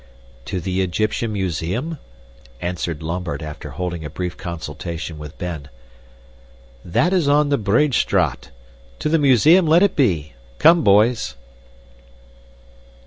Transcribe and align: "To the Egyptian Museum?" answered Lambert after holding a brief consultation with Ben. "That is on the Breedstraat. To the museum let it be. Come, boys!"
"To 0.45 0.59
the 0.59 0.81
Egyptian 0.81 1.31
Museum?" 1.33 1.99
answered 2.59 3.03
Lambert 3.03 3.43
after 3.43 3.69
holding 3.69 4.03
a 4.03 4.09
brief 4.09 4.35
consultation 4.35 5.19
with 5.19 5.37
Ben. 5.37 5.69
"That 6.83 7.13
is 7.13 7.27
on 7.27 7.49
the 7.49 7.59
Breedstraat. 7.59 8.49
To 8.97 9.09
the 9.09 9.19
museum 9.19 9.67
let 9.67 9.83
it 9.83 9.95
be. 9.95 10.33
Come, 10.57 10.83
boys!" 10.83 11.35